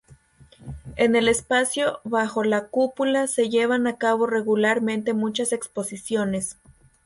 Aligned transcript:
En 0.95 1.15
el 1.15 1.27
espacio 1.27 1.99
bajo 2.03 2.43
la 2.43 2.69
cúpula 2.69 3.27
se 3.27 3.49
llevan 3.49 3.85
a 3.85 3.99
cabo 3.99 4.25
regularmente 4.25 5.13
muchas 5.13 5.51
exposiciones. 5.53 6.57